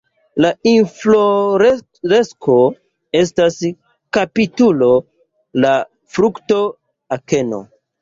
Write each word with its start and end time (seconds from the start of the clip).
La 0.43 0.49
infloresko 0.69 2.57
estas 3.21 3.61
kapitulo, 4.19 4.91
la 5.63 5.79
frukto 6.17 6.63
akeno. 7.23 7.67